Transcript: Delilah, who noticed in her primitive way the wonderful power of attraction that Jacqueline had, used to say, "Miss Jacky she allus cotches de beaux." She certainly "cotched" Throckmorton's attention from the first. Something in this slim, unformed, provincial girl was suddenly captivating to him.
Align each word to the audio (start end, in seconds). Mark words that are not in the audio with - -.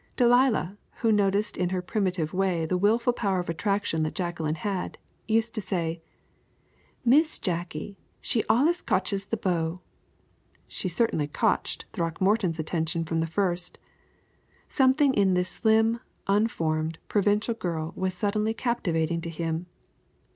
Delilah, 0.15 0.77
who 1.01 1.11
noticed 1.11 1.55
in 1.55 1.69
her 1.69 1.81
primitive 1.83 2.33
way 2.33 2.65
the 2.65 2.75
wonderful 2.75 3.13
power 3.13 3.39
of 3.39 3.49
attraction 3.49 4.01
that 4.01 4.15
Jacqueline 4.15 4.55
had, 4.55 4.97
used 5.27 5.53
to 5.53 5.61
say, 5.61 6.01
"Miss 7.05 7.37
Jacky 7.37 7.99
she 8.19 8.43
allus 8.49 8.81
cotches 8.81 9.27
de 9.29 9.37
beaux." 9.37 9.77
She 10.67 10.87
certainly 10.87 11.27
"cotched" 11.27 11.85
Throckmorton's 11.93 12.57
attention 12.57 13.05
from 13.05 13.19
the 13.19 13.27
first. 13.27 13.77
Something 14.67 15.13
in 15.13 15.35
this 15.35 15.49
slim, 15.49 15.99
unformed, 16.25 16.97
provincial 17.07 17.53
girl 17.53 17.93
was 17.95 18.15
suddenly 18.15 18.55
captivating 18.55 19.21
to 19.21 19.29
him. 19.29 19.67